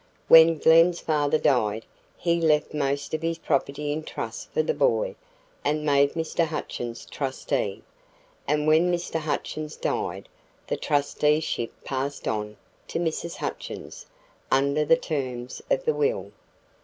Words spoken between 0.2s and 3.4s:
When Glen's father died he left most of his